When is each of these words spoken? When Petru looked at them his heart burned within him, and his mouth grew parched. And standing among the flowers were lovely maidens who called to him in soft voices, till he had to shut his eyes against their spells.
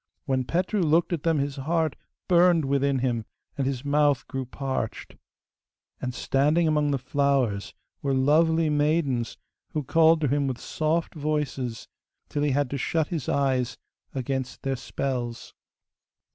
When 0.25 0.45
Petru 0.45 0.81
looked 0.81 1.13
at 1.13 1.21
them 1.21 1.37
his 1.37 1.57
heart 1.57 1.95
burned 2.27 2.65
within 2.65 2.97
him, 3.05 3.23
and 3.55 3.67
his 3.67 3.85
mouth 3.85 4.27
grew 4.27 4.45
parched. 4.47 5.15
And 6.01 6.11
standing 6.15 6.67
among 6.67 6.89
the 6.89 6.97
flowers 6.97 7.75
were 8.01 8.15
lovely 8.15 8.67
maidens 8.67 9.37
who 9.73 9.83
called 9.83 10.21
to 10.21 10.27
him 10.27 10.49
in 10.49 10.55
soft 10.55 11.13
voices, 11.13 11.87
till 12.29 12.41
he 12.41 12.49
had 12.49 12.71
to 12.71 12.79
shut 12.79 13.09
his 13.09 13.29
eyes 13.29 13.77
against 14.15 14.63
their 14.63 14.75
spells. 14.75 15.53